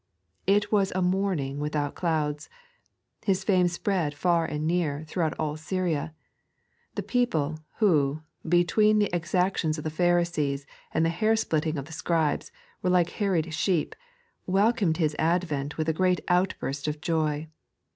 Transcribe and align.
It 0.47 0.71
was 0.71 0.91
a 0.95 1.01
morning 1.03 1.59
without 1.59 1.93
clouds. 1.93 2.49
His 3.23 3.43
fame 3.43 3.67
spread 3.67 4.15
far 4.15 4.47
and 4.47 4.65
near 4.65 5.03
throughout 5.03 5.37
all 5.37 5.57
Syria. 5.57 6.15
The 6.95 7.03
people, 7.03 7.59
who, 7.75 8.23
between 8.49 8.97
the 8.97 9.15
exactions 9.15 9.77
of 9.77 9.83
the 9.83 9.91
Pharisees 9.91 10.65
and 10.91 11.05
the 11.05 11.09
hair 11.11 11.35
splitting 11.35 11.77
of 11.77 11.85
the 11.85 11.93
Scribes, 11.93 12.51
were 12.81 12.89
like 12.89 13.11
harried 13.21 13.53
sheep, 13.53 13.95
welcomed 14.47 14.97
Hia 14.97 15.09
advent 15.19 15.77
with 15.77 15.87
a 15.87 15.93
great 15.93 16.21
outburst 16.27 16.87
of 16.87 16.99
joy. 16.99 17.47